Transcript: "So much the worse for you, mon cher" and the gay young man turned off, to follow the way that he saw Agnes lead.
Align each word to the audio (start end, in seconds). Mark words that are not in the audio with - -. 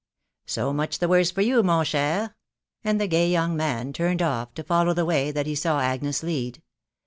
"So 0.47 0.73
much 0.73 0.97
the 0.97 1.07
worse 1.07 1.29
for 1.29 1.41
you, 1.43 1.61
mon 1.61 1.85
cher" 1.85 2.35
and 2.83 2.99
the 2.99 3.05
gay 3.05 3.29
young 3.29 3.55
man 3.55 3.93
turned 3.93 4.23
off, 4.23 4.51
to 4.55 4.63
follow 4.63 4.95
the 4.95 5.05
way 5.05 5.29
that 5.29 5.45
he 5.45 5.53
saw 5.53 5.79
Agnes 5.79 6.23
lead. 6.23 6.63